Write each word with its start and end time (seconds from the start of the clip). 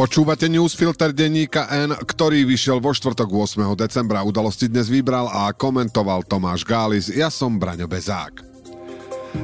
Počúvate 0.00 0.48
newsfilter 0.48 1.12
denníka 1.12 1.68
N, 1.68 1.92
ktorý 1.92 2.48
vyšiel 2.48 2.80
vo 2.80 2.96
štvrtok 2.96 3.28
8. 3.28 3.76
decembra. 3.76 4.24
Udalosti 4.24 4.64
dnes 4.64 4.88
vybral 4.88 5.28
a 5.28 5.52
komentoval 5.52 6.24
Tomáš 6.24 6.64
Gális. 6.64 7.12
Ja 7.12 7.28
som 7.28 7.60
Braňo 7.60 7.84
Bezák. 7.84 8.40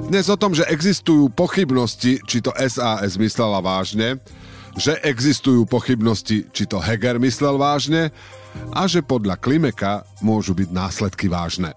Dnes 0.09 0.33
o 0.33 0.37
tom, 0.41 0.57
že 0.57 0.65
existujú 0.73 1.29
pochybnosti, 1.29 2.25
či 2.25 2.41
to 2.41 2.57
SAS 2.57 3.21
myslela 3.21 3.61
vážne, 3.61 4.17
že 4.81 4.97
existujú 5.05 5.69
pochybnosti, 5.69 6.49
či 6.49 6.65
to 6.65 6.81
Heger 6.81 7.21
myslel 7.21 7.61
vážne 7.61 8.09
a 8.73 8.89
že 8.89 9.05
podľa 9.05 9.37
Klimeka 9.37 10.09
môžu 10.25 10.57
byť 10.57 10.73
následky 10.73 11.29
vážne. 11.29 11.77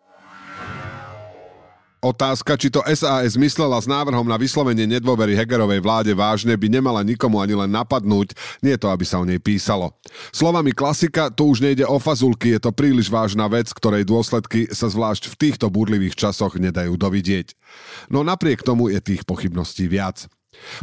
Otázka, 2.01 2.57
či 2.57 2.73
to 2.73 2.81
SAS 2.97 3.37
myslela 3.37 3.77
s 3.77 3.85
návrhom 3.85 4.25
na 4.25 4.33
vyslovenie 4.33 4.89
nedôvery 4.89 5.37
Hegerovej 5.37 5.85
vláde 5.85 6.09
vážne, 6.17 6.57
by 6.57 6.65
nemala 6.65 7.05
nikomu 7.05 7.37
ani 7.37 7.53
len 7.53 7.69
napadnúť, 7.69 8.33
nie 8.65 8.73
to, 8.73 8.89
aby 8.89 9.05
sa 9.05 9.21
o 9.21 9.25
nej 9.29 9.37
písalo. 9.37 9.93
Slovami 10.33 10.73
klasika, 10.73 11.29
tu 11.29 11.53
už 11.53 11.61
nejde 11.61 11.85
o 11.85 12.01
fazulky, 12.01 12.57
je 12.57 12.59
to 12.65 12.73
príliš 12.73 13.05
vážna 13.05 13.45
vec, 13.45 13.69
ktorej 13.69 14.09
dôsledky 14.09 14.65
sa 14.73 14.89
zvlášť 14.89 15.29
v 15.29 15.35
týchto 15.37 15.69
búrlivých 15.69 16.17
časoch 16.17 16.57
nedajú 16.57 16.97
dovidieť. 16.97 17.53
No 18.09 18.25
napriek 18.25 18.65
tomu 18.65 18.89
je 18.89 18.97
tých 18.97 19.21
pochybností 19.21 19.85
viac. 19.85 20.25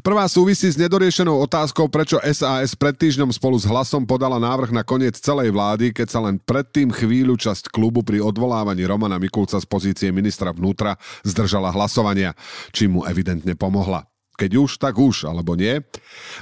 Prvá 0.00 0.24
súvisí 0.27 0.66
s 0.70 0.80
nedoriešenou 0.80 1.38
otázkou, 1.44 1.92
prečo 1.92 2.16
SAS 2.24 2.72
pred 2.74 2.97
týždňom 2.97 3.30
spolu 3.30 3.61
s 3.61 3.69
hlasom 3.69 4.08
podala 4.08 4.41
návrh 4.41 4.72
na 4.72 4.80
koniec 4.80 5.20
celej 5.20 5.52
vlády, 5.52 5.92
keď 5.92 6.08
sa 6.08 6.20
len 6.25 6.41
predtým 6.41 6.88
chvíľu 6.88 7.36
časť 7.36 7.69
klubu 7.69 8.00
pri 8.00 8.25
odvolávaní 8.25 8.88
Romana 8.88 9.20
Mikulca 9.20 9.60
z 9.60 9.66
pozície 9.69 10.08
ministra 10.08 10.50
vnútra 10.50 10.97
zdržala 11.22 11.69
hlasovania, 11.75 12.33
čím 12.72 12.98
mu 12.98 13.00
evidentne 13.05 13.52
pomohla. 13.55 14.08
Keď 14.39 14.50
už, 14.55 14.70
tak 14.78 14.94
už, 14.94 15.27
alebo 15.27 15.58
nie. 15.58 15.83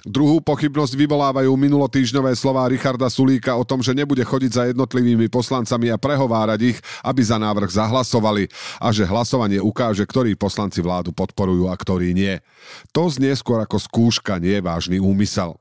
Druhú 0.05 0.45
pochybnosť 0.45 0.93
vyvolávajú 0.93 1.49
minulotýžňové 1.57 2.37
slová 2.37 2.69
Richarda 2.69 3.09
Sulíka 3.09 3.57
o 3.57 3.65
tom, 3.65 3.81
že 3.81 3.97
nebude 3.97 4.21
chodiť 4.21 4.51
za 4.53 4.63
jednotlivými 4.69 5.33
poslancami 5.33 5.89
a 5.89 5.97
prehovárať 5.97 6.77
ich, 6.77 6.79
aby 7.01 7.25
za 7.25 7.41
návrh 7.41 7.73
zahlasovali 7.73 8.53
a 8.85 8.93
že 8.93 9.09
hlasovanie 9.09 9.65
ukáže, 9.65 10.05
ktorí 10.05 10.37
poslanci 10.37 10.85
vládu 10.85 11.17
podporujú 11.17 11.73
a 11.73 11.75
ktorí 11.75 12.13
nie. 12.13 12.37
To 12.93 13.09
znie 13.09 13.33
skôr 13.33 13.65
ako 13.65 13.81
skúška, 13.81 14.37
nie 14.37 14.61
vážny 14.61 15.01
úmysel. 15.01 15.57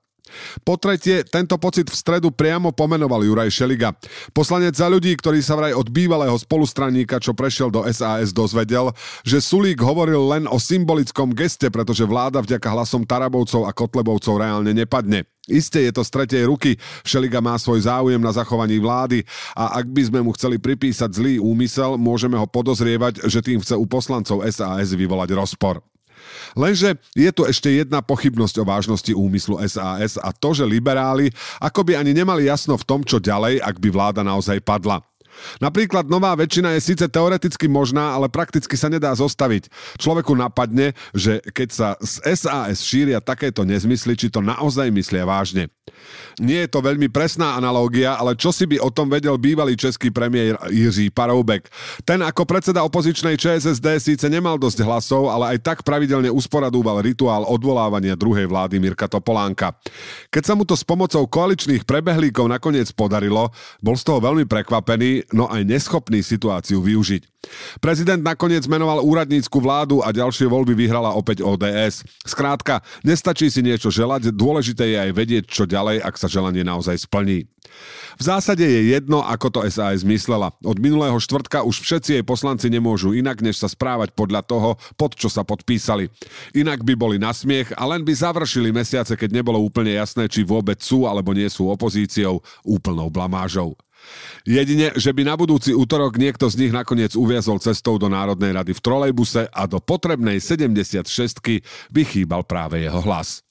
Po 0.66 0.76
tretie, 0.76 1.22
tento 1.24 1.56
pocit 1.62 1.88
v 1.88 1.96
stredu 1.96 2.34
priamo 2.34 2.74
pomenoval 2.74 3.22
Juraj 3.22 3.54
Šeliga. 3.54 3.94
Poslanec 4.34 4.74
za 4.74 4.90
ľudí, 4.90 5.14
ktorý 5.14 5.40
sa 5.40 5.54
vraj 5.54 5.78
od 5.78 5.88
bývalého 5.94 6.34
spolustraníka, 6.36 7.22
čo 7.22 7.38
prešiel 7.38 7.70
do 7.70 7.86
SAS, 7.90 8.34
dozvedel, 8.34 8.92
že 9.22 9.40
Sulík 9.40 9.80
hovoril 9.80 10.22
len 10.26 10.44
o 10.50 10.58
symbolickom 10.58 11.32
geste, 11.38 11.70
pretože 11.70 12.04
vláda 12.04 12.42
vďaka 12.42 12.68
hlasom 12.68 13.06
Tarabovcov 13.06 13.70
a 13.70 13.72
Kotlebovcov 13.72 14.42
reálne 14.42 14.74
nepadne. 14.74 15.30
Isté 15.46 15.86
je 15.86 15.94
to 15.94 16.02
z 16.02 16.10
tretej 16.10 16.44
ruky, 16.50 16.74
Šeliga 17.06 17.38
má 17.38 17.54
svoj 17.62 17.86
záujem 17.86 18.18
na 18.18 18.34
zachovaní 18.34 18.82
vlády 18.82 19.22
a 19.54 19.78
ak 19.78 19.86
by 19.94 20.02
sme 20.10 20.20
mu 20.26 20.34
chceli 20.34 20.58
pripísať 20.58 21.22
zlý 21.22 21.34
úmysel, 21.38 22.02
môžeme 22.02 22.34
ho 22.34 22.50
podozrievať, 22.50 23.30
že 23.30 23.46
tým 23.46 23.62
chce 23.62 23.78
u 23.78 23.86
poslancov 23.86 24.42
SAS 24.50 24.98
vyvolať 24.98 25.38
rozpor. 25.38 25.86
Lenže 26.54 27.00
je 27.16 27.30
tu 27.32 27.48
ešte 27.48 27.72
jedna 27.72 28.04
pochybnosť 28.04 28.56
o 28.62 28.68
vážnosti 28.68 29.12
úmyslu 29.16 29.60
SAS 29.66 30.20
a 30.20 30.30
to, 30.36 30.54
že 30.54 30.68
liberáli 30.68 31.32
akoby 31.60 31.96
ani 31.96 32.14
nemali 32.14 32.48
jasno 32.48 32.76
v 32.76 32.88
tom, 32.88 33.02
čo 33.02 33.18
ďalej, 33.18 33.64
ak 33.64 33.80
by 33.80 33.90
vláda 33.92 34.22
naozaj 34.22 34.62
padla. 34.62 35.02
Napríklad 35.60 36.08
nová 36.08 36.36
väčšina 36.36 36.76
je 36.78 36.94
síce 36.94 37.06
teoreticky 37.08 37.66
možná, 37.72 38.16
ale 38.16 38.28
prakticky 38.28 38.76
sa 38.76 38.92
nedá 38.92 39.12
zostaviť. 39.16 39.70
Človeku 40.00 40.36
napadne, 40.36 40.98
že 41.16 41.40
keď 41.54 41.70
sa 41.72 41.88
z 42.04 42.22
SAS 42.36 42.84
šíria 42.84 43.24
takéto 43.24 43.64
nezmysly, 43.64 44.18
či 44.20 44.28
to 44.28 44.44
naozaj 44.44 44.92
myslia 44.92 45.24
vážne. 45.24 45.72
Nie 46.42 46.68
je 46.68 46.74
to 46.76 46.84
veľmi 46.84 47.08
presná 47.08 47.56
analógia, 47.56 48.20
ale 48.20 48.36
čo 48.36 48.52
si 48.52 48.68
by 48.68 48.82
o 48.82 48.92
tom 48.92 49.08
vedel 49.08 49.40
bývalý 49.40 49.80
český 49.80 50.12
premiér 50.12 50.60
Jiří 50.68 51.14
Paroubek. 51.16 51.72
Ten 52.04 52.20
ako 52.20 52.44
predseda 52.44 52.84
opozičnej 52.84 53.40
ČSSD 53.40 53.88
síce 54.04 54.26
nemal 54.28 54.60
dosť 54.60 54.84
hlasov, 54.84 55.32
ale 55.32 55.56
aj 55.56 55.64
tak 55.64 55.78
pravidelne 55.88 56.28
usporadúval 56.28 57.00
rituál 57.00 57.48
odvolávania 57.48 58.20
druhej 58.20 58.50
vlády 58.52 58.82
Mirka 58.84 59.08
Topolánka. 59.08 59.78
Keď 60.28 60.44
sa 60.44 60.54
mu 60.58 60.68
to 60.68 60.76
s 60.76 60.84
pomocou 60.84 61.24
koaličných 61.24 61.88
prebehlíkov 61.88 62.52
nakoniec 62.52 62.92
podarilo, 62.92 63.56
bol 63.80 63.96
z 63.96 64.04
toho 64.04 64.20
veľmi 64.20 64.44
prekvapený, 64.44 65.25
no 65.34 65.50
aj 65.50 65.66
neschopný 65.66 66.22
situáciu 66.22 66.84
využiť. 66.84 67.36
Prezident 67.78 68.22
nakoniec 68.22 68.66
menoval 68.66 69.06
úradnícku 69.06 69.58
vládu 69.62 70.02
a 70.02 70.10
ďalšie 70.10 70.50
voľby 70.50 70.74
vyhrala 70.74 71.14
opäť 71.14 71.46
ODS. 71.46 72.02
Skrátka, 72.26 72.82
nestačí 73.06 73.50
si 73.54 73.62
niečo 73.62 73.94
želať, 73.94 74.34
dôležité 74.34 74.90
je 74.90 74.98
aj 74.98 75.12
vedieť, 75.14 75.44
čo 75.46 75.64
ďalej, 75.70 76.02
ak 76.02 76.16
sa 76.18 76.26
želanie 76.26 76.66
naozaj 76.66 77.06
splní. 77.06 77.46
V 78.16 78.24
zásade 78.24 78.64
je 78.64 78.96
jedno, 78.96 79.20
ako 79.20 79.48
to 79.52 79.60
SAS 79.68 80.08
myslela. 80.08 80.56
Od 80.64 80.78
minulého 80.80 81.20
štvrtka 81.20 81.68
už 81.68 81.84
všetci 81.84 82.10
jej 82.20 82.24
poslanci 82.24 82.72
nemôžu 82.72 83.12
inak, 83.12 83.44
než 83.44 83.60
sa 83.60 83.68
správať 83.68 84.16
podľa 84.16 84.42
toho, 84.48 84.70
pod 84.96 85.20
čo 85.20 85.28
sa 85.28 85.44
podpísali. 85.44 86.08
Inak 86.56 86.88
by 86.88 86.94
boli 86.96 87.18
na 87.20 87.36
smiech 87.36 87.76
a 87.76 87.84
len 87.84 88.08
by 88.08 88.14
završili 88.16 88.72
mesiace, 88.72 89.20
keď 89.20 89.44
nebolo 89.44 89.60
úplne 89.60 89.92
jasné, 89.92 90.32
či 90.32 90.48
vôbec 90.48 90.80
sú 90.80 91.04
alebo 91.04 91.36
nie 91.36 91.48
sú 91.52 91.68
opozíciou, 91.68 92.40
úplnou 92.64 93.12
blamážou. 93.12 93.76
Jedine, 94.44 94.90
že 94.98 95.14
by 95.14 95.22
na 95.22 95.38
budúci 95.38 95.72
útorok 95.72 96.18
niekto 96.18 96.50
z 96.50 96.66
nich 96.66 96.74
nakoniec 96.74 97.14
uviazol 97.14 97.62
cestou 97.62 98.02
do 98.02 98.10
Národnej 98.10 98.58
rady 98.58 98.74
v 98.74 98.82
trolejbuse 98.82 99.48
a 99.54 99.64
do 99.70 99.78
potrebnej 99.78 100.42
76 100.42 101.06
by 101.94 102.02
chýbal 102.02 102.42
práve 102.42 102.82
jeho 102.82 103.02
hlas. 103.06 103.45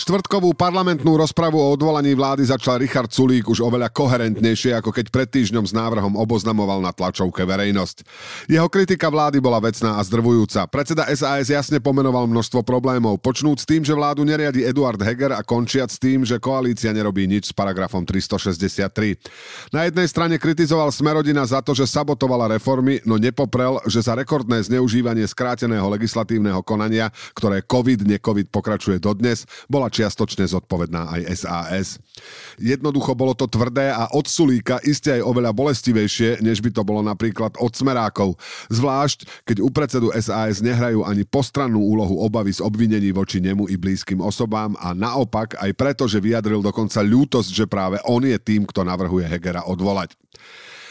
Štvrtkovú 0.00 0.56
parlamentnú 0.56 1.20
rozpravu 1.20 1.60
o 1.60 1.76
odvolaní 1.76 2.16
vlády 2.16 2.48
začal 2.48 2.80
Richard 2.80 3.12
Sulík 3.12 3.52
už 3.52 3.60
oveľa 3.60 3.92
koherentnejšie, 3.92 4.72
ako 4.80 4.96
keď 4.96 5.12
pred 5.12 5.28
týždňom 5.28 5.68
s 5.68 5.76
návrhom 5.76 6.16
oboznamoval 6.16 6.80
na 6.80 6.88
tlačovke 6.88 7.44
verejnosť. 7.44 8.08
Jeho 8.48 8.64
kritika 8.72 9.12
vlády 9.12 9.44
bola 9.44 9.60
vecná 9.60 10.00
a 10.00 10.02
zdrvujúca. 10.08 10.64
Predseda 10.72 11.04
SAS 11.12 11.52
jasne 11.52 11.84
pomenoval 11.84 12.24
množstvo 12.32 12.64
problémov, 12.64 13.20
počnúc 13.20 13.60
tým, 13.68 13.84
že 13.84 13.92
vládu 13.92 14.24
neriadi 14.24 14.64
Eduard 14.64 14.96
Heger 14.96 15.36
a 15.36 15.44
končiac 15.44 15.92
tým, 15.92 16.24
že 16.24 16.40
koalícia 16.40 16.96
nerobí 16.96 17.28
nič 17.28 17.52
s 17.52 17.54
paragrafom 17.54 18.00
363. 18.00 19.20
Na 19.68 19.84
jednej 19.84 20.08
strane 20.08 20.40
kritizoval 20.40 20.96
Smerodina 20.96 21.44
za 21.44 21.60
to, 21.60 21.76
že 21.76 21.84
sabotovala 21.84 22.56
reformy, 22.56 23.04
no 23.04 23.20
nepoprel, 23.20 23.76
že 23.84 24.00
za 24.00 24.16
rekordné 24.16 24.64
zneužívanie 24.64 25.28
skráteného 25.28 25.84
legislatívneho 25.92 26.64
konania, 26.64 27.12
ktoré 27.36 27.60
COVID, 27.60 28.08
necovid 28.08 28.48
pokračuje 28.48 28.96
dodnes, 28.96 29.44
bola 29.68 29.89
čiastočne 29.90 30.46
zodpovedná 30.46 31.10
aj 31.10 31.20
SAS. 31.36 32.00
Jednoducho 32.56 33.12
bolo 33.18 33.34
to 33.34 33.50
tvrdé 33.50 33.90
a 33.90 34.08
od 34.14 34.24
Sulíka 34.30 34.78
iste 34.86 35.10
aj 35.10 35.26
oveľa 35.26 35.50
bolestivejšie, 35.50 36.40
než 36.40 36.62
by 36.62 36.70
to 36.70 36.82
bolo 36.86 37.02
napríklad 37.02 37.58
od 37.58 37.72
Smerákov. 37.74 38.38
Zvlášť, 38.70 39.44
keď 39.44 39.56
u 39.60 39.68
predsedu 39.68 40.08
SAS 40.16 40.62
nehrajú 40.62 41.02
ani 41.02 41.26
postrannú 41.26 41.82
úlohu 41.82 42.22
obavy 42.22 42.54
z 42.54 42.62
obvinení 42.62 43.10
voči 43.10 43.42
nemu 43.42 43.66
i 43.66 43.74
blízkym 43.74 44.22
osobám 44.22 44.78
a 44.78 44.94
naopak 44.94 45.58
aj 45.58 45.70
preto, 45.74 46.06
že 46.06 46.22
vyjadril 46.22 46.62
dokonca 46.62 47.02
ľútosť, 47.02 47.50
že 47.50 47.66
práve 47.66 47.98
on 48.06 48.22
je 48.22 48.38
tým, 48.38 48.62
kto 48.62 48.86
navrhuje 48.86 49.26
Hegera 49.26 49.66
odvolať. 49.66 50.14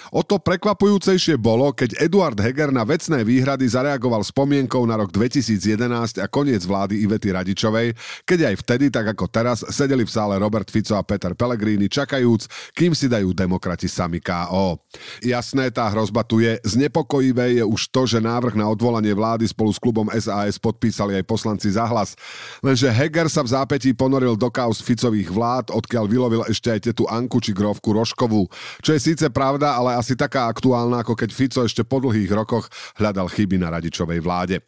O 0.10 0.26
to 0.26 0.42
prekvapujúcejšie 0.42 1.38
bolo, 1.38 1.70
keď 1.70 2.02
Eduard 2.02 2.38
Heger 2.42 2.74
na 2.74 2.82
vecné 2.82 3.22
výhrady 3.22 3.70
zareagoval 3.70 4.26
spomienkou 4.26 4.82
na 4.90 4.98
rok 4.98 5.14
2011 5.14 6.18
a 6.18 6.26
koniec 6.26 6.66
vlády 6.66 7.06
Ivety 7.06 7.30
Radičovej, 7.30 7.94
keď 8.26 8.50
aj 8.50 8.56
vtedy, 8.66 8.90
tak 8.90 9.14
ako 9.14 9.30
teraz, 9.30 9.62
sedeli 9.70 10.02
v 10.02 10.10
sále 10.10 10.42
Robert 10.42 10.66
Fico 10.74 10.98
a 10.98 11.06
Peter 11.06 11.38
Pellegrini 11.38 11.86
čakajúc, 11.86 12.74
kým 12.74 12.98
si 12.98 13.06
dajú 13.06 13.38
demokrati 13.38 13.86
sami 13.86 14.18
KO. 14.18 14.82
Jasné, 15.22 15.70
tá 15.70 15.86
hrozba 15.94 16.26
tu 16.26 16.42
je. 16.42 16.58
Znepokojivé 16.66 17.62
je 17.62 17.64
už 17.66 17.94
to, 17.94 18.10
že 18.10 18.18
návrh 18.18 18.58
na 18.58 18.66
odvolanie 18.66 19.14
vlády 19.14 19.46
spolu 19.46 19.70
s 19.70 19.78
klubom 19.78 20.10
SAS 20.18 20.58
podpísali 20.58 21.22
aj 21.22 21.30
poslanci 21.30 21.70
za 21.70 21.86
hlas. 21.86 22.18
Lenže 22.66 22.90
Heger 22.90 23.30
sa 23.30 23.46
v 23.46 23.54
zápätí 23.54 23.94
ponoril 23.94 24.34
do 24.34 24.50
kaos 24.50 24.82
Ficových 24.82 25.30
vlád, 25.30 25.70
odkiaľ 25.70 26.06
vylovil 26.10 26.42
ešte 26.50 26.74
aj 26.74 26.80
tetu 26.90 27.06
Anku 27.06 27.38
či 27.38 27.54
grovku 27.54 27.94
Roškovú. 27.94 28.50
Čo 28.82 28.98
je 28.98 29.02
síce 29.06 29.30
pravda, 29.30 29.78
ale 29.78 29.99
asi 30.00 30.16
taká 30.16 30.48
aktuálna, 30.48 31.04
ako 31.04 31.20
keď 31.20 31.30
Fico 31.36 31.60
ešte 31.68 31.84
po 31.84 32.00
dlhých 32.00 32.32
rokoch 32.32 32.72
hľadal 32.96 33.28
chyby 33.28 33.60
na 33.60 33.68
radičovej 33.68 34.24
vláde. 34.24 34.64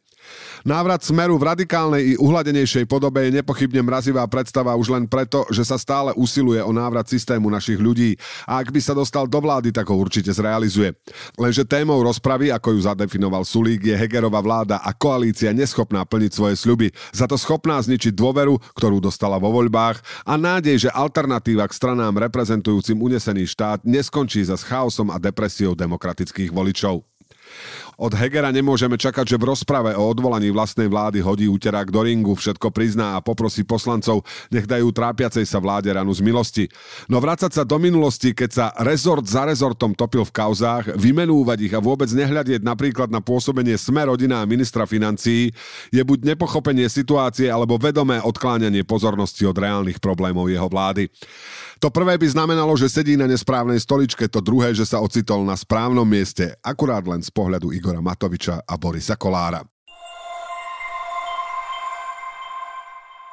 Návrat 0.61 1.01
smeru 1.01 1.41
v 1.41 1.47
radikálnej 1.49 2.13
i 2.13 2.19
uhladenejšej 2.21 2.85
podobe 2.85 3.25
je 3.25 3.41
nepochybne 3.41 3.81
mrazivá 3.81 4.21
predstava 4.29 4.77
už 4.77 4.93
len 4.93 5.09
preto, 5.09 5.41
že 5.49 5.65
sa 5.65 5.77
stále 5.81 6.13
usiluje 6.13 6.61
o 6.61 6.69
návrat 6.69 7.09
systému 7.09 7.49
našich 7.49 7.81
ľudí 7.81 8.13
a 8.45 8.61
ak 8.61 8.69
by 8.69 8.77
sa 8.77 8.93
dostal 8.93 9.25
do 9.25 9.41
vlády, 9.41 9.73
tak 9.73 9.89
ho 9.89 9.97
určite 9.97 10.29
zrealizuje. 10.29 10.93
Lenže 11.35 11.65
témou 11.65 11.97
rozpravy, 12.05 12.53
ako 12.53 12.77
ju 12.77 12.79
zadefinoval 12.85 13.41
Sulík, 13.41 13.81
je 13.81 13.97
Hegerová 13.97 14.37
vláda 14.39 14.77
a 14.85 14.93
koalícia 14.93 15.49
neschopná 15.49 16.05
plniť 16.05 16.31
svoje 16.31 16.55
sľuby, 16.61 16.93
za 17.09 17.25
to 17.25 17.41
schopná 17.41 17.81
zničiť 17.81 18.13
dôveru, 18.13 18.61
ktorú 18.77 19.01
dostala 19.01 19.41
vo 19.41 19.49
voľbách 19.49 20.29
a 20.29 20.37
nádej, 20.37 20.87
že 20.87 20.93
alternatíva 20.93 21.65
k 21.65 21.73
stranám 21.73 22.21
reprezentujúcim 22.21 23.01
unesený 23.01 23.49
štát 23.49 23.81
neskončí 23.81 24.45
za 24.45 24.53
chaosom 24.61 25.09
a 25.09 25.17
depresiou 25.17 25.73
demokratických 25.73 26.53
voličov. 26.53 27.10
Od 28.01 28.17
Hegera 28.17 28.49
nemôžeme 28.49 28.97
čakať, 28.97 29.35
že 29.35 29.37
v 29.37 29.53
rozprave 29.53 29.93
o 29.93 30.03
odvolaní 30.09 30.49
vlastnej 30.49 30.89
vlády 30.89 31.21
hodí 31.21 31.45
úterák 31.45 31.93
do 31.93 32.01
ringu, 32.01 32.33
všetko 32.33 32.73
prizná 32.73 33.13
a 33.13 33.21
poprosí 33.21 33.61
poslancov, 33.61 34.25
nech 34.49 34.65
dajú 34.65 34.89
trápiacej 34.89 35.45
sa 35.45 35.61
vláde 35.61 35.93
ranu 35.93 36.09
z 36.09 36.25
milosti. 36.25 36.65
No 37.05 37.21
vrácať 37.21 37.61
sa 37.61 37.63
do 37.67 37.77
minulosti, 37.77 38.33
keď 38.33 38.49
sa 38.49 38.65
rezort 38.81 39.21
za 39.29 39.45
rezortom 39.45 39.93
topil 39.93 40.25
v 40.25 40.33
kauzách, 40.33 40.97
vymenúvať 40.97 41.59
ich 41.61 41.73
a 41.77 41.83
vôbec 41.83 42.09
nehľadieť 42.09 42.65
napríklad 42.65 43.13
na 43.13 43.21
pôsobenie 43.21 43.77
Sme 43.77 44.01
rodina 44.09 44.41
a 44.41 44.49
ministra 44.49 44.89
financií, 44.89 45.53
je 45.93 46.01
buď 46.01 46.33
nepochopenie 46.33 46.89
situácie 46.89 47.53
alebo 47.53 47.77
vedomé 47.77 48.17
odkláňanie 48.17 48.81
pozornosti 48.81 49.45
od 49.45 49.53
reálnych 49.53 50.01
problémov 50.01 50.49
jeho 50.49 50.65
vlády. 50.65 51.05
To 51.81 51.89
prvé 51.89 52.13
by 52.13 52.29
znamenalo, 52.29 52.77
že 52.77 52.93
sedí 52.93 53.17
na 53.17 53.25
nesprávnej 53.25 53.81
stoličke, 53.81 54.29
to 54.29 54.37
druhé, 54.37 54.69
že 54.69 54.85
sa 54.85 55.01
ocitol 55.01 55.41
na 55.41 55.57
správnom 55.57 56.05
mieste, 56.05 56.53
akurát 56.61 57.01
len 57.09 57.25
z 57.25 57.33
pohľadu 57.41 57.73
Igora 57.73 58.05
Matoviča 58.05 58.61
a 58.61 58.77
Borisa 58.77 59.17
Kolára. 59.17 59.65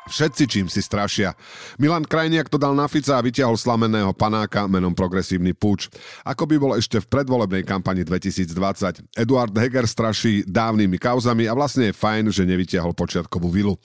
Všetci 0.09 0.45
čím 0.49 0.67
si 0.73 0.81
strašia. 0.81 1.37
Milan 1.77 2.09
Krajniak 2.09 2.49
to 2.49 2.57
dal 2.57 2.73
na 2.73 2.89
Fica 2.89 3.21
a 3.21 3.25
vytiahol 3.25 3.61
slameného 3.61 4.17
panáka 4.17 4.65
menom 4.65 4.97
Progresívny 4.97 5.53
púč. 5.53 5.93
Ako 6.25 6.49
by 6.49 6.57
bol 6.57 6.73
ešte 6.81 6.97
v 6.97 7.13
predvolebnej 7.13 7.61
kampani 7.69 8.09
2020. 8.09 9.05
Eduard 9.13 9.53
Heger 9.53 9.85
straší 9.85 10.49
dávnymi 10.49 10.97
kauzami 10.97 11.45
a 11.45 11.53
vlastne 11.53 11.93
je 11.93 12.01
fajn, 12.01 12.33
že 12.33 12.49
nevytiahol 12.49 12.97
počiatkovú 12.97 13.53
vilu. 13.53 13.77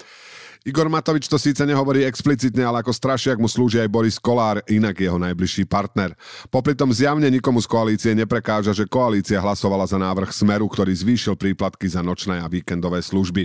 Igor 0.64 0.88
Matovič 0.88 1.28
to 1.28 1.36
síce 1.36 1.60
nehovorí 1.68 2.08
explicitne, 2.08 2.64
ale 2.64 2.80
ako 2.80 2.96
strašiak 2.96 3.36
mu 3.36 3.52
slúži 3.52 3.84
aj 3.84 3.92
Boris 3.92 4.16
Kolár, 4.16 4.64
inak 4.72 4.96
jeho 4.96 5.20
najbližší 5.20 5.68
partner. 5.68 6.16
Popri 6.48 6.72
tom 6.72 6.88
zjavne 6.88 7.28
nikomu 7.28 7.60
z 7.60 7.68
koalície 7.68 8.16
neprekáža, 8.16 8.72
že 8.72 8.88
koalícia 8.88 9.44
hlasovala 9.44 9.84
za 9.84 10.00
návrh 10.00 10.32
Smeru, 10.32 10.72
ktorý 10.72 10.96
zvýšil 10.96 11.36
príplatky 11.36 11.92
za 11.92 12.00
nočné 12.00 12.40
a 12.40 12.48
víkendové 12.48 13.04
služby. 13.04 13.44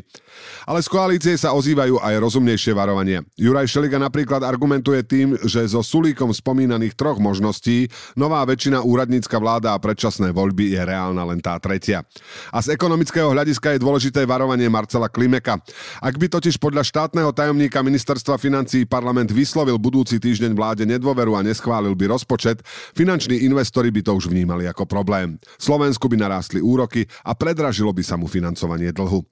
Ale 0.62 0.79
z 0.79 0.87
koalície 0.87 1.35
sa 1.35 1.59
ozývajú 1.59 1.99
aj 1.99 2.23
rozumnejšie 2.23 2.70
varovania. 2.70 3.26
Juraj 3.35 3.67
Šeliga 3.67 3.99
napríklad 3.99 4.47
argumentuje 4.47 5.03
tým, 5.03 5.35
že 5.43 5.67
zo 5.67 5.82
Sulíkom 5.82 6.31
spomínaných 6.31 6.94
troch 6.94 7.19
možností 7.19 7.91
nová 8.14 8.47
väčšina 8.47 8.87
úradnícka 8.87 9.43
vláda 9.43 9.75
a 9.75 9.82
predčasné 9.82 10.31
voľby 10.31 10.71
je 10.71 10.87
reálna 10.87 11.26
len 11.26 11.43
tá 11.43 11.59
tretia. 11.59 12.06
A 12.55 12.62
z 12.62 12.79
ekonomického 12.79 13.35
hľadiska 13.35 13.75
je 13.75 13.82
dôležité 13.82 14.23
varovanie 14.23 14.71
Marcela 14.71 15.11
Klimeka. 15.11 15.59
Ak 15.99 16.14
by 16.14 16.31
totiž 16.31 16.62
podľa 16.62 16.87
štát 16.87 17.08
štátneho 17.09 17.33
tajomníka 17.33 17.81
ministerstva 17.81 18.37
financí 18.37 18.85
parlament 18.85 19.33
vyslovil 19.33 19.81
budúci 19.81 20.21
týždeň 20.21 20.53
vláde 20.53 20.85
nedôveru 20.85 21.41
a 21.41 21.41
neschválil 21.41 21.97
by 21.97 22.05
rozpočet, 22.05 22.61
finanční 22.93 23.49
investori 23.49 23.89
by 23.89 24.05
to 24.05 24.13
už 24.13 24.29
vnímali 24.29 24.69
ako 24.69 24.85
problém. 24.85 25.41
Slovensku 25.57 26.05
by 26.05 26.21
narástli 26.21 26.61
úroky 26.61 27.09
a 27.25 27.33
predražilo 27.33 27.97
by 27.97 28.05
sa 28.05 28.21
mu 28.21 28.29
financovanie 28.29 28.93
dlhu. 28.93 29.25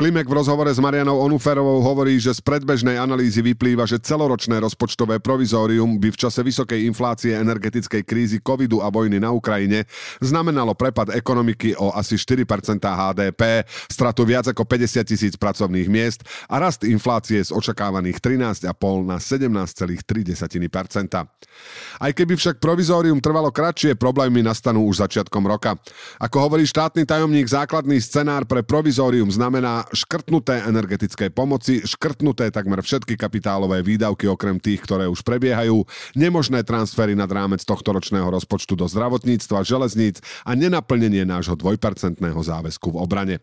Klimek 0.00 0.24
v 0.24 0.32
rozhovore 0.32 0.72
s 0.72 0.80
Marianou 0.80 1.20
Onuferovou 1.20 1.84
hovorí, 1.84 2.16
že 2.16 2.32
z 2.32 2.40
predbežnej 2.40 2.96
analýzy 2.96 3.44
vyplýva, 3.44 3.84
že 3.84 4.00
celoročné 4.00 4.56
rozpočtové 4.56 5.20
provizórium 5.20 6.00
by 6.00 6.16
v 6.16 6.20
čase 6.24 6.40
vysokej 6.40 6.88
inflácie 6.88 7.36
energetickej 7.36 8.00
krízy 8.00 8.40
covidu 8.40 8.80
a 8.80 8.88
vojny 8.88 9.20
na 9.20 9.28
Ukrajine 9.28 9.84
znamenalo 10.24 10.72
prepad 10.72 11.12
ekonomiky 11.12 11.76
o 11.76 11.92
asi 11.92 12.16
4% 12.16 12.80
HDP, 12.80 13.68
stratu 13.92 14.24
viac 14.24 14.48
ako 14.48 14.64
50 14.64 15.04
tisíc 15.04 15.36
pracovných 15.36 15.88
miest 15.92 16.24
a 16.48 16.56
rast 16.56 16.80
inflácie 16.88 17.09
inflácie 17.10 17.42
z 17.42 17.50
očakávaných 17.50 18.22
13,5 18.22 18.70
na 19.02 19.18
17,3% 19.18 19.98
Aj 21.98 22.12
keby 22.14 22.38
však 22.38 22.62
provizórium 22.62 23.18
trvalo 23.18 23.50
kratšie, 23.50 23.98
problémy 23.98 24.46
nastanú 24.46 24.86
už 24.86 25.02
začiatkom 25.02 25.42
roka. 25.42 25.74
Ako 26.22 26.46
hovorí 26.46 26.70
štátny 26.70 27.02
tajomník, 27.02 27.50
základný 27.50 27.98
scenár 27.98 28.46
pre 28.46 28.62
provizórium 28.62 29.26
znamená 29.26 29.82
škrtnuté 29.90 30.62
energetické 30.70 31.34
pomoci, 31.34 31.82
škrtnuté 31.82 32.54
takmer 32.54 32.78
všetky 32.78 33.18
kapitálové 33.18 33.82
výdavky 33.82 34.30
okrem 34.30 34.62
tých, 34.62 34.78
ktoré 34.86 35.10
už 35.10 35.26
prebiehajú, 35.26 35.82
nemožné 36.14 36.62
transfery 36.62 37.18
nad 37.18 37.26
rámec 37.26 37.66
tohto 37.66 37.90
ročného 37.90 38.30
rozpočtu 38.30 38.78
do 38.78 38.86
zdravotníctva, 38.86 39.66
železníc 39.66 40.22
a 40.46 40.54
nenaplnenie 40.54 41.26
nášho 41.26 41.58
dvojpercentného 41.58 42.38
záväzku 42.38 42.94
v 42.94 43.02
obrane. 43.02 43.42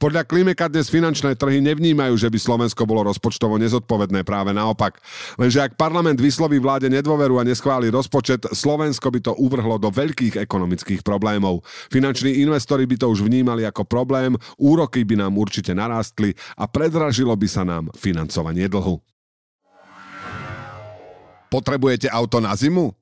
Podľa 0.00 0.24
Klimeka 0.24 0.72
dnes 0.72 0.88
finančné 0.88 1.36
trhy 1.36 1.60
nevnímajú, 1.60 2.16
že 2.16 2.32
by 2.32 2.38
Slovensko 2.40 2.88
bolo 2.88 3.01
rozpočtovo 3.02 3.58
nezodpovedné, 3.58 4.22
práve 4.22 4.54
naopak. 4.54 5.02
Lenže 5.36 5.60
ak 5.60 5.76
parlament 5.76 6.16
vysloví 6.16 6.62
vláde 6.62 6.86
nedôveru 6.88 7.42
a 7.42 7.46
neschváli 7.46 7.90
rozpočet, 7.90 8.46
Slovensko 8.54 9.10
by 9.10 9.20
to 9.20 9.32
uvrhlo 9.36 9.76
do 9.76 9.90
veľkých 9.90 10.38
ekonomických 10.38 11.02
problémov. 11.02 11.66
Finanční 11.90 12.40
investori 12.40 12.86
by 12.86 12.96
to 12.96 13.06
už 13.10 13.26
vnímali 13.26 13.66
ako 13.66 13.84
problém, 13.84 14.38
úroky 14.56 15.02
by 15.02 15.18
nám 15.18 15.34
určite 15.36 15.74
narástli 15.74 16.32
a 16.56 16.70
predražilo 16.70 17.34
by 17.34 17.48
sa 17.50 17.66
nám 17.66 17.90
financovanie 17.98 18.70
dlhu. 18.70 19.02
Potrebujete 21.52 22.08
auto 22.08 22.40
na 22.40 22.56
zimu? 22.56 23.01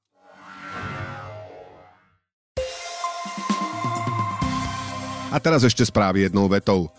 A 5.31 5.39
teraz 5.39 5.63
ešte 5.63 5.87
správy 5.87 6.27
jednou 6.27 6.51
vetou. 6.51 6.91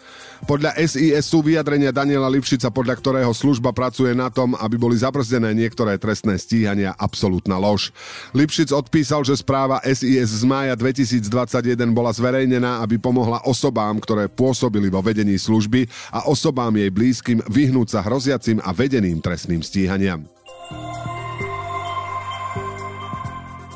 Podľa 0.48 0.74
SIS 0.74 1.22
sú 1.28 1.44
vyjadrenia 1.44 1.94
Daniela 1.94 2.26
Lipšica, 2.26 2.72
podľa 2.72 2.98
ktorého 2.98 3.30
služba 3.30 3.70
pracuje 3.70 4.10
na 4.16 4.32
tom, 4.32 4.58
aby 4.58 4.74
boli 4.74 4.98
zabrzdené 4.98 5.52
niektoré 5.54 6.00
trestné 6.00 6.34
stíhania, 6.40 6.96
absolútna 6.96 7.60
lož. 7.60 7.94
Lipšic 8.34 8.72
odpísal, 8.74 9.22
že 9.22 9.38
správa 9.38 9.84
SIS 9.84 10.42
z 10.42 10.42
mája 10.48 10.74
2021 10.74 11.92
bola 11.94 12.10
zverejnená, 12.10 12.82
aby 12.82 12.98
pomohla 12.98 13.44
osobám, 13.46 14.00
ktoré 14.00 14.26
pôsobili 14.26 14.88
vo 14.88 15.04
vedení 15.04 15.38
služby 15.38 15.86
a 16.10 16.26
osobám 16.26 16.74
jej 16.74 16.90
blízkym 16.90 17.38
vyhnúť 17.46 17.94
sa 17.94 18.00
hroziacim 18.02 18.58
a 18.64 18.74
vedeným 18.74 19.22
trestným 19.22 19.62
stíhaniam. 19.62 20.26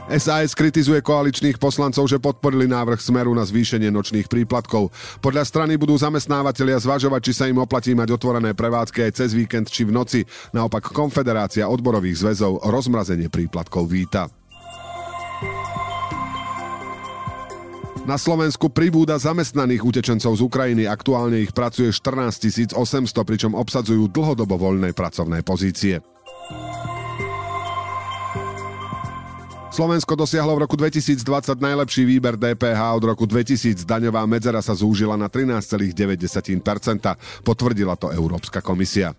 SAS 0.07 0.55
kritizuje 0.55 1.03
koaličných 1.03 1.59
poslancov, 1.59 2.07
že 2.07 2.23
podporili 2.23 2.71
návrh 2.71 3.03
Smeru 3.03 3.35
na 3.35 3.43
zvýšenie 3.43 3.91
nočných 3.91 4.31
príplatkov. 4.31 4.95
Podľa 5.19 5.43
strany 5.43 5.75
budú 5.75 5.99
zamestnávateľia 5.99 6.79
zvažovať, 6.79 7.21
či 7.27 7.33
sa 7.35 7.51
im 7.51 7.59
oplatí 7.59 7.91
mať 7.91 8.15
otvorené 8.15 8.55
prevádzky 8.55 9.03
aj 9.03 9.13
cez 9.19 9.35
víkend 9.35 9.67
či 9.67 9.83
v 9.83 9.91
noci. 9.91 10.23
Naopak 10.55 10.95
Konfederácia 10.95 11.67
odborových 11.67 12.23
zväzov 12.23 12.63
rozmrazenie 12.63 13.27
príplatkov 13.27 13.91
víta. 13.91 14.31
Na 18.07 18.15
Slovensku 18.15 18.71
pribúda 18.71 19.19
zamestnaných 19.19 19.83
utečencov 19.83 20.39
z 20.39 20.43
Ukrajiny. 20.47 20.87
Aktuálne 20.87 21.43
ich 21.43 21.51
pracuje 21.51 21.91
14 21.91 22.79
800, 22.79 23.11
pričom 23.27 23.59
obsadzujú 23.59 24.07
dlhodobo 24.07 24.55
voľné 24.55 24.95
pracovné 24.95 25.43
pozície. 25.43 25.99
Slovensko 29.77 30.17
dosiahlo 30.17 30.57
v 30.57 30.65
roku 30.65 30.73
2020 30.73 31.21
najlepší 31.61 32.09
výber 32.09 32.41
DPH 32.41 32.97
od 32.97 33.13
roku 33.13 33.29
2000. 33.29 33.85
Daňová 33.85 34.25
medzera 34.25 34.65
sa 34.65 34.73
zúžila 34.73 35.21
na 35.21 35.29
13,9%. 35.29 35.93
Potvrdila 37.45 37.93
to 38.01 38.09
Európska 38.09 38.65
komisia. 38.65 39.13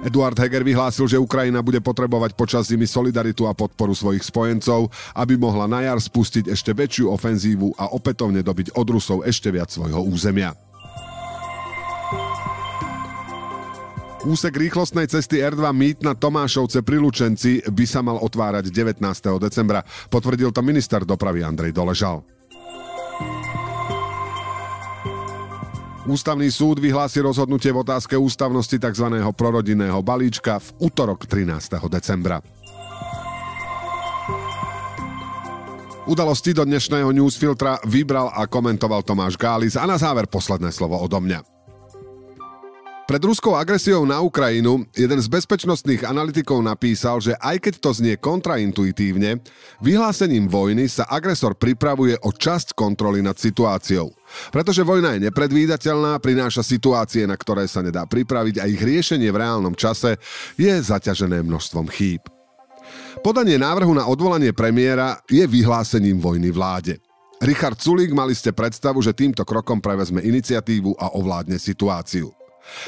Eduard 0.00 0.32
Heger 0.40 0.64
vyhlásil, 0.64 1.04
že 1.04 1.20
Ukrajina 1.20 1.60
bude 1.60 1.84
potrebovať 1.84 2.32
počas 2.32 2.72
zimy 2.72 2.88
solidaritu 2.88 3.44
a 3.44 3.52
podporu 3.52 3.92
svojich 3.92 4.24
spojencov, 4.24 4.88
aby 5.12 5.36
mohla 5.36 5.68
na 5.68 5.84
jar 5.84 6.00
spustiť 6.00 6.48
ešte 6.48 6.72
väčšiu 6.72 7.12
ofenzívu 7.12 7.76
a 7.76 7.92
opätovne 7.92 8.40
dobiť 8.40 8.72
od 8.72 8.88
Rusov 8.88 9.28
ešte 9.28 9.52
viac 9.52 9.68
svojho 9.68 10.00
územia. 10.08 10.56
Úsek 14.26 14.50
rýchlostnej 14.58 15.06
cesty 15.06 15.38
R2 15.38 15.62
Mýtna 15.70 16.18
Tomášovce 16.18 16.82
pri 16.82 16.98
Lučenci 16.98 17.62
by 17.62 17.84
sa 17.86 18.02
mal 18.02 18.18
otvárať 18.18 18.66
19. 18.74 18.98
decembra. 19.38 19.86
Potvrdil 20.10 20.50
to 20.50 20.58
minister 20.58 21.06
dopravy 21.06 21.46
Andrej 21.46 21.70
Doležal. 21.70 22.26
Ústavný 26.08 26.50
súd 26.50 26.82
vyhlási 26.82 27.22
rozhodnutie 27.22 27.70
v 27.70 27.86
otázke 27.86 28.18
ústavnosti 28.18 28.74
tzv. 28.74 29.06
prorodinného 29.38 30.02
balíčka 30.02 30.58
v 30.58 30.90
útorok 30.90 31.22
13. 31.30 31.78
decembra. 31.86 32.42
Udalosti 36.08 36.56
do 36.56 36.64
dnešného 36.66 37.12
newsfiltra 37.12 37.78
vybral 37.86 38.32
a 38.34 38.48
komentoval 38.50 39.04
Tomáš 39.04 39.38
Gális 39.38 39.76
a 39.76 39.84
na 39.84 40.00
záver 40.00 40.26
posledné 40.26 40.72
slovo 40.72 40.96
odo 40.98 41.20
mňa. 41.20 41.57
Pred 43.08 43.24
ruskou 43.24 43.56
agresiou 43.56 44.04
na 44.04 44.20
Ukrajinu 44.20 44.84
jeden 44.92 45.16
z 45.16 45.32
bezpečnostných 45.32 46.04
analytikov 46.04 46.60
napísal, 46.60 47.24
že 47.24 47.32
aj 47.40 47.56
keď 47.56 47.74
to 47.80 47.90
znie 47.96 48.20
kontraintuitívne, 48.20 49.40
vyhlásením 49.80 50.44
vojny 50.44 50.92
sa 50.92 51.08
agresor 51.08 51.56
pripravuje 51.56 52.20
o 52.20 52.36
časť 52.36 52.76
kontroly 52.76 53.24
nad 53.24 53.40
situáciou. 53.40 54.12
Pretože 54.52 54.84
vojna 54.84 55.16
je 55.16 55.24
nepredvídateľná, 55.24 56.20
prináša 56.20 56.60
situácie, 56.60 57.24
na 57.24 57.40
ktoré 57.40 57.64
sa 57.64 57.80
nedá 57.80 58.04
pripraviť 58.04 58.60
a 58.60 58.68
ich 58.68 58.76
riešenie 58.76 59.32
v 59.32 59.40
reálnom 59.40 59.72
čase 59.72 60.20
je 60.60 60.76
zaťažené 60.76 61.40
množstvom 61.48 61.88
chýb. 61.88 62.20
Podanie 63.24 63.56
návrhu 63.56 63.96
na 63.96 64.04
odvolanie 64.04 64.52
premiéra 64.52 65.16
je 65.32 65.48
vyhlásením 65.48 66.20
vojny 66.20 66.52
vláde. 66.52 67.00
Richard 67.40 67.80
Sulík 67.80 68.12
mali 68.12 68.36
ste 68.36 68.52
predstavu, 68.52 69.00
že 69.00 69.16
týmto 69.16 69.48
krokom 69.48 69.80
prevezme 69.80 70.20
iniciatívu 70.20 70.92
a 71.00 71.16
ovládne 71.16 71.56
situáciu. 71.56 72.37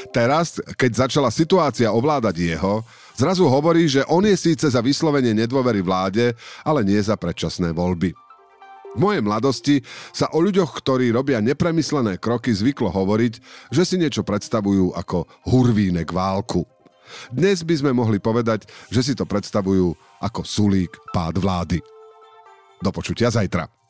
Teraz, 0.09 0.61
keď 0.77 1.07
začala 1.07 1.29
situácia 1.33 1.91
ovládať 1.91 2.35
jeho, 2.37 2.85
zrazu 3.15 3.47
hovorí, 3.47 3.87
že 3.87 4.05
on 4.07 4.25
je 4.25 4.35
síce 4.37 4.67
za 4.67 4.81
vyslovenie 4.83 5.33
nedôvery 5.35 5.81
vláde, 5.81 6.33
ale 6.61 6.85
nie 6.85 6.99
za 7.01 7.17
predčasné 7.17 7.73
voľby. 7.73 8.13
V 8.91 8.99
mojej 8.99 9.23
mladosti 9.23 9.75
sa 10.11 10.27
o 10.35 10.43
ľuďoch, 10.43 10.75
ktorí 10.83 11.15
robia 11.15 11.39
nepremyslené 11.39 12.19
kroky, 12.19 12.51
zvyklo 12.51 12.91
hovoriť, 12.91 13.33
že 13.71 13.87
si 13.87 13.95
niečo 13.95 14.27
predstavujú 14.27 14.91
ako 14.99 15.31
hurvínek 15.47 16.11
válku. 16.11 16.67
Dnes 17.31 17.63
by 17.63 17.75
sme 17.75 17.91
mohli 17.95 18.19
povedať, 18.19 18.67
že 18.91 19.03
si 19.03 19.13
to 19.15 19.23
predstavujú 19.23 19.95
ako 20.19 20.41
sulík 20.43 20.91
pád 21.15 21.39
vlády. 21.39 21.79
Do 22.83 22.91
počutia 22.91 23.31
zajtra. 23.31 23.80